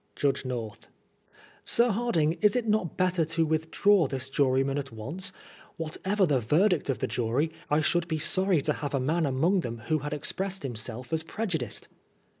[0.15, 0.87] "Judge North:
[1.63, 5.31] Sir Hardinge, is it not better to withdraw this juryman at once?
[5.77, 9.59] Whatever the verdict of the jury, I should be sorry to have a man among
[9.59, 11.87] them who had expressed himself as prejudiced.